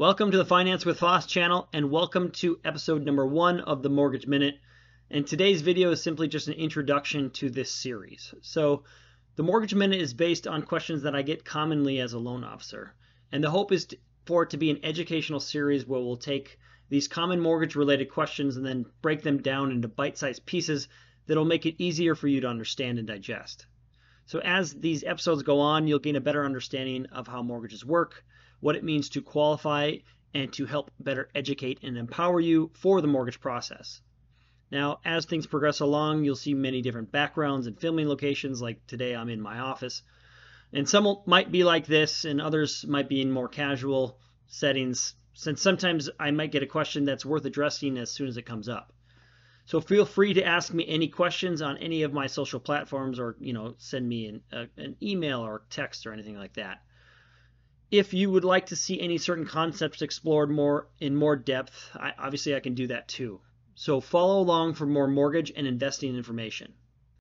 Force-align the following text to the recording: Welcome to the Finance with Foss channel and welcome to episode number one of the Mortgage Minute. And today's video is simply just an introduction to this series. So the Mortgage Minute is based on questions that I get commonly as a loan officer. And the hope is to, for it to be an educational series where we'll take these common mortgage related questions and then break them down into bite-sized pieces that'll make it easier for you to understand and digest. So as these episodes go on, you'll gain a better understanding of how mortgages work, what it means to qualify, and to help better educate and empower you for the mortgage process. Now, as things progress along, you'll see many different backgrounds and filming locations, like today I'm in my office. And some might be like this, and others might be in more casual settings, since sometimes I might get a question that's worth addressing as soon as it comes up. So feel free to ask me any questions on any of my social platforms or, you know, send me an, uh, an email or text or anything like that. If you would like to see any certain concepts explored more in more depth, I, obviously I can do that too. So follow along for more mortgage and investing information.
Welcome 0.00 0.30
to 0.30 0.38
the 0.38 0.46
Finance 0.46 0.86
with 0.86 0.98
Foss 0.98 1.26
channel 1.26 1.68
and 1.74 1.90
welcome 1.90 2.30
to 2.30 2.58
episode 2.64 3.04
number 3.04 3.26
one 3.26 3.60
of 3.60 3.82
the 3.82 3.90
Mortgage 3.90 4.26
Minute. 4.26 4.54
And 5.10 5.26
today's 5.26 5.60
video 5.60 5.90
is 5.90 6.02
simply 6.02 6.26
just 6.26 6.48
an 6.48 6.54
introduction 6.54 7.28
to 7.32 7.50
this 7.50 7.70
series. 7.70 8.32
So 8.40 8.84
the 9.36 9.42
Mortgage 9.42 9.74
Minute 9.74 10.00
is 10.00 10.14
based 10.14 10.46
on 10.46 10.62
questions 10.62 11.02
that 11.02 11.14
I 11.14 11.20
get 11.20 11.44
commonly 11.44 12.00
as 12.00 12.14
a 12.14 12.18
loan 12.18 12.44
officer. 12.44 12.94
And 13.30 13.44
the 13.44 13.50
hope 13.50 13.72
is 13.72 13.84
to, 13.88 13.98
for 14.24 14.44
it 14.44 14.50
to 14.50 14.56
be 14.56 14.70
an 14.70 14.80
educational 14.82 15.38
series 15.38 15.84
where 15.84 16.00
we'll 16.00 16.16
take 16.16 16.58
these 16.88 17.06
common 17.06 17.38
mortgage 17.38 17.76
related 17.76 18.10
questions 18.10 18.56
and 18.56 18.64
then 18.64 18.86
break 19.02 19.20
them 19.20 19.42
down 19.42 19.70
into 19.70 19.86
bite-sized 19.86 20.46
pieces 20.46 20.88
that'll 21.26 21.44
make 21.44 21.66
it 21.66 21.74
easier 21.76 22.14
for 22.14 22.26
you 22.26 22.40
to 22.40 22.48
understand 22.48 22.98
and 22.98 23.06
digest. 23.06 23.66
So 24.24 24.38
as 24.38 24.72
these 24.72 25.04
episodes 25.04 25.42
go 25.42 25.60
on, 25.60 25.86
you'll 25.86 25.98
gain 25.98 26.16
a 26.16 26.22
better 26.22 26.46
understanding 26.46 27.04
of 27.12 27.26
how 27.26 27.42
mortgages 27.42 27.84
work, 27.84 28.24
what 28.60 28.76
it 28.76 28.84
means 28.84 29.08
to 29.10 29.22
qualify, 29.22 29.96
and 30.32 30.52
to 30.52 30.64
help 30.64 30.90
better 31.00 31.28
educate 31.34 31.80
and 31.82 31.98
empower 31.98 32.40
you 32.40 32.70
for 32.74 33.00
the 33.00 33.08
mortgage 33.08 33.40
process. 33.40 34.00
Now, 34.70 35.00
as 35.04 35.24
things 35.24 35.46
progress 35.48 35.80
along, 35.80 36.22
you'll 36.22 36.36
see 36.36 36.54
many 36.54 36.80
different 36.82 37.10
backgrounds 37.10 37.66
and 37.66 37.80
filming 37.80 38.08
locations, 38.08 38.62
like 38.62 38.86
today 38.86 39.16
I'm 39.16 39.28
in 39.28 39.40
my 39.40 39.58
office. 39.58 40.02
And 40.72 40.88
some 40.88 41.16
might 41.26 41.50
be 41.50 41.64
like 41.64 41.86
this, 41.86 42.24
and 42.24 42.40
others 42.40 42.86
might 42.86 43.08
be 43.08 43.20
in 43.20 43.32
more 43.32 43.48
casual 43.48 44.18
settings, 44.46 45.16
since 45.34 45.60
sometimes 45.60 46.08
I 46.20 46.30
might 46.30 46.52
get 46.52 46.62
a 46.62 46.66
question 46.66 47.04
that's 47.04 47.26
worth 47.26 47.44
addressing 47.44 47.98
as 47.98 48.12
soon 48.12 48.28
as 48.28 48.36
it 48.36 48.46
comes 48.46 48.68
up. 48.68 48.92
So 49.64 49.80
feel 49.80 50.06
free 50.06 50.34
to 50.34 50.44
ask 50.44 50.72
me 50.72 50.86
any 50.86 51.08
questions 51.08 51.62
on 51.62 51.76
any 51.78 52.02
of 52.02 52.12
my 52.12 52.28
social 52.28 52.60
platforms 52.60 53.18
or, 53.18 53.36
you 53.40 53.52
know, 53.52 53.74
send 53.78 54.08
me 54.08 54.26
an, 54.26 54.40
uh, 54.52 54.66
an 54.76 54.96
email 55.02 55.40
or 55.40 55.62
text 55.70 56.06
or 56.06 56.12
anything 56.12 56.36
like 56.36 56.54
that. 56.54 56.82
If 57.90 58.14
you 58.14 58.30
would 58.30 58.44
like 58.44 58.66
to 58.66 58.76
see 58.76 59.00
any 59.00 59.18
certain 59.18 59.46
concepts 59.46 60.00
explored 60.00 60.48
more 60.48 60.86
in 61.00 61.16
more 61.16 61.34
depth, 61.34 61.90
I, 61.94 62.12
obviously 62.18 62.54
I 62.54 62.60
can 62.60 62.74
do 62.74 62.86
that 62.86 63.08
too. 63.08 63.40
So 63.74 64.00
follow 64.00 64.40
along 64.40 64.74
for 64.74 64.86
more 64.86 65.08
mortgage 65.08 65.52
and 65.56 65.66
investing 65.66 66.14
information. 66.14 66.74